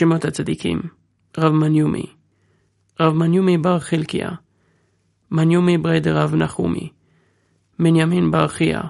[0.00, 0.80] שמות הצדיקים.
[1.38, 2.06] רב מניומי.
[3.00, 4.30] רב מניומי בר חלקיה.
[5.30, 6.88] מניומי ברי דרב נחומי.
[7.78, 8.80] בנימין בר חייא.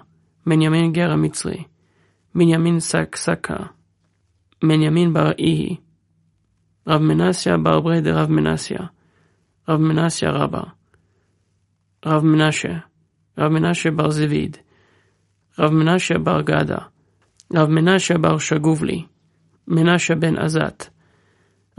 [0.47, 1.65] בנימין גר המצרי.
[2.35, 3.57] בנימין שק שקה.
[4.63, 5.77] בנימין בר איהי.
[6.87, 8.81] רב מנסיה בר ברי דרב מנסיה.
[9.69, 10.63] רב מנסיה רבה.
[12.07, 12.79] רב מנשה.
[13.39, 14.57] רב מנשה בר זביד
[15.59, 16.79] רב מנשה בר גדה.
[17.55, 19.05] רב מנשה בר שגובלי.
[19.69, 21.00] מנשה בן עזת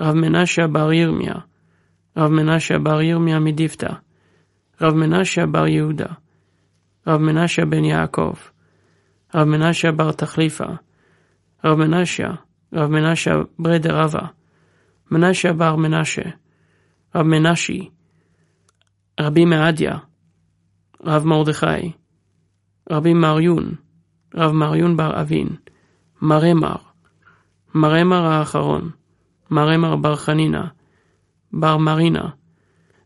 [0.01, 1.33] רב מנשה בר ירמיה
[2.17, 3.93] רב מנשה בר ירמיה מדיפתא
[4.81, 6.07] רב מנשה בר יהודה
[7.07, 8.33] רב מנשה בן יעקב
[9.35, 10.65] רב מנשה בר תחליפה
[11.65, 12.27] רב מנשה
[12.73, 14.27] רב מנשה ברד רבה
[15.11, 16.21] מנשה בר מנשה
[17.15, 17.89] רב מנשי
[19.19, 19.97] רבי מעדיה
[21.03, 21.91] רב מרדכי
[22.91, 23.75] רבי מריון
[24.35, 25.47] רב מריון בר אבין
[26.21, 26.75] מרמר
[27.75, 28.89] מרמר האחרון
[29.51, 30.67] מרמר בר חנינה
[31.53, 32.29] בר מרינה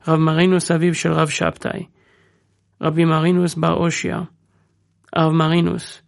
[0.07, 1.85] רב מרינוס אביו של רב שבתאי
[2.81, 4.21] רבי מרינוס בר אושיה
[5.17, 6.01] רב מרינוס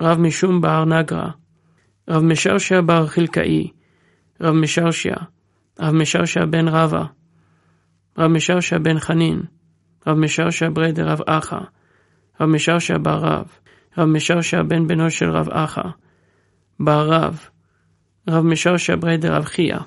[0.00, 1.30] רב משום בר נגרה
[2.10, 3.70] רב משרשיה בר חלקאי
[4.40, 5.16] רב משרשיה
[5.80, 7.04] רב משרשיה בן רבה
[8.18, 9.42] רב משרשיה בן חנין
[10.06, 11.58] רב משרשיה בריה דרב אחא
[12.40, 13.46] רב משרשיה בר רב
[13.98, 15.88] רב משרשיה בן בנו של רב אחא
[16.80, 17.48] בר רב
[18.28, 19.78] רב משרשיה בריה דרב חייא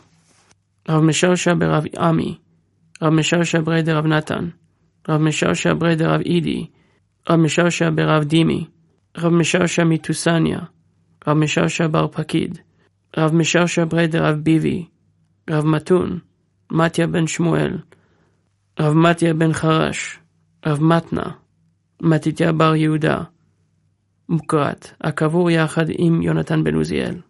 [0.89, 2.37] רב משרשיה ברב עמי
[3.01, 4.49] רב משרשיה בריה דרב נתן
[5.09, 6.67] רב משרשיה בריה דרב אידי
[7.29, 8.65] רב משרשיה ברב דימי
[9.17, 10.59] רב משרשיה מטוסניה
[11.27, 12.59] רב משרשיה בר פקיד
[13.17, 14.85] רב משרשיה ברד רב ביבי
[15.49, 16.19] רב מתון
[16.71, 17.77] מתיה בן שמואל
[18.79, 20.19] רב מתיה בן חרש
[20.65, 21.31] רב מתנה
[22.01, 23.23] מתתיה בר יהודה
[24.29, 27.28] מוקרת, הקבור יחד עם יונתן בן עוזיאל.